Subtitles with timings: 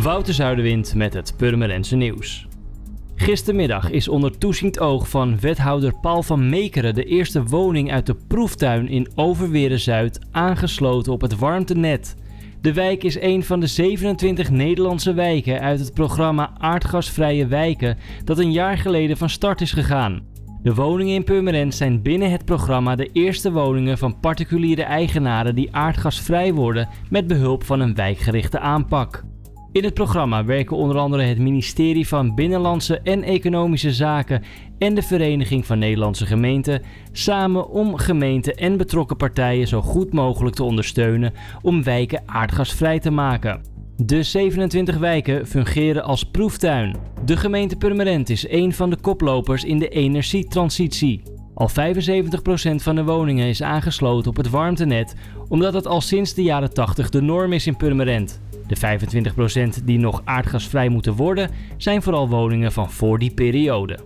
[0.00, 2.46] Wouter Zuiderwind met het Purmerendse nieuws.
[3.14, 8.16] Gistermiddag is onder toeziend oog van wethouder Paul van Mekeren de eerste woning uit de
[8.28, 12.16] proeftuin in Overweren Zuid aangesloten op het warmtenet.
[12.60, 18.38] De wijk is een van de 27 Nederlandse wijken uit het programma Aardgasvrije Wijken dat
[18.38, 20.20] een jaar geleden van start is gegaan.
[20.62, 25.74] De woningen in Purmerend zijn binnen het programma de eerste woningen van particuliere eigenaren die
[25.74, 29.24] aardgasvrij worden met behulp van een wijkgerichte aanpak.
[29.72, 34.42] In het programma werken onder andere het ministerie van Binnenlandse en Economische Zaken
[34.78, 36.82] en de Vereniging van Nederlandse Gemeenten
[37.12, 41.32] samen om gemeenten en betrokken partijen zo goed mogelijk te ondersteunen
[41.62, 43.60] om wijken aardgasvrij te maken.
[43.96, 46.96] De 27 wijken fungeren als proeftuin.
[47.24, 51.22] De gemeente Purmerend is een van de koplopers in de energietransitie.
[51.62, 51.74] Al 75%
[52.74, 55.14] van de woningen is aangesloten op het warmtenet,
[55.48, 58.40] omdat het al sinds de jaren 80 de norm is in Purmerend.
[58.66, 58.76] De
[59.80, 63.98] 25% die nog aardgasvrij moeten worden, zijn vooral woningen van voor die periode.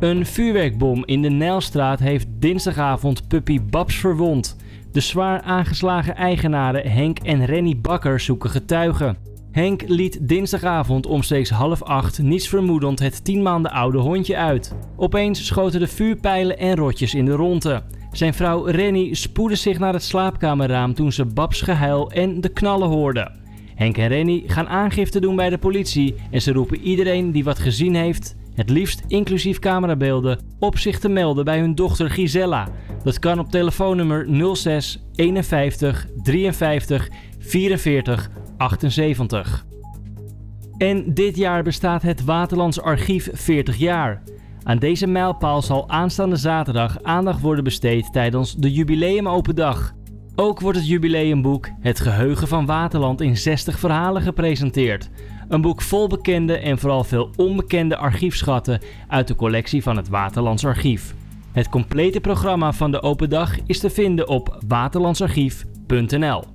[0.00, 4.56] Een vuurwerkbom in de Nijlstraat heeft dinsdagavond puppy Babs verwond.
[4.92, 9.16] De zwaar aangeslagen eigenaren Henk en Renny Bakker zoeken getuigen.
[9.54, 14.74] Henk liet dinsdagavond omstreeks half acht niets vermoedend het 10 maanden oude hondje uit.
[14.96, 17.82] Opeens schoten de vuurpijlen en rotjes in de ronde.
[18.12, 22.88] Zijn vrouw Renny spoedde zich naar het slaapkamerraam toen ze Babs gehuil en de knallen
[22.88, 23.30] hoorde.
[23.74, 27.58] Henk en Renny gaan aangifte doen bij de politie en ze roepen iedereen die wat
[27.58, 32.68] gezien heeft, het liefst inclusief camerabeelden, op zich te melden bij hun dochter Gisella.
[33.04, 38.30] Dat kan op telefoonnummer 06 51 53 44
[38.64, 39.64] 78.
[40.78, 44.22] En dit jaar bestaat het Waterlands Archief 40 jaar.
[44.62, 49.92] Aan deze mijlpaal zal aanstaande zaterdag aandacht worden besteed tijdens de Jubileum Open Dag.
[50.34, 55.10] Ook wordt het jubileumboek Het Geheugen van Waterland in 60 verhalen gepresenteerd.
[55.48, 60.64] Een boek vol bekende en vooral veel onbekende archiefschatten uit de collectie van het Waterlands
[60.64, 61.14] Archief.
[61.52, 66.53] Het complete programma van de open dag is te vinden op waterlandsarchief.nl.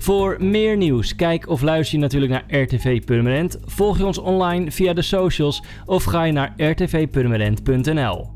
[0.00, 3.58] Voor meer nieuws, kijk of luister je natuurlijk naar RTV Permanent.
[3.64, 8.26] Volg je ons online via de socials of ga je naar rtvpermanent.nl.